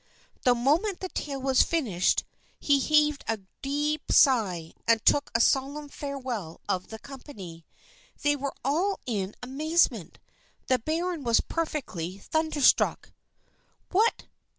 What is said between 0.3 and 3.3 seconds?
The moment the tale was finished, he heaved